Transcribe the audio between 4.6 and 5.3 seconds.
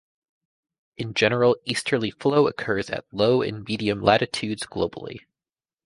globally.